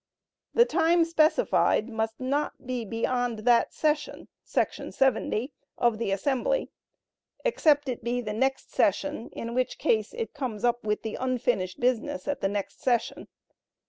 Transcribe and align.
The 0.55 0.65
time 0.65 1.05
specified 1.05 1.87
must 1.87 2.19
not 2.19 2.65
be 2.65 2.85
beyond 2.85 3.45
that 3.45 3.71
session[§ 3.71 4.29
70] 4.93 5.53
of 5.77 5.99
the 5.99 6.09
assembly, 6.09 6.71
except 7.45 7.87
it 7.87 8.03
be 8.03 8.19
the 8.19 8.33
next 8.33 8.71
session, 8.73 9.29
in 9.31 9.53
which 9.53 9.77
case 9.77 10.15
it 10.15 10.33
comes 10.33 10.65
up 10.65 10.83
with 10.83 11.03
the 11.03 11.17
unfinished 11.19 11.79
business 11.79 12.27
at 12.27 12.41
the 12.41 12.49
next 12.49 12.81
session. 12.81 13.27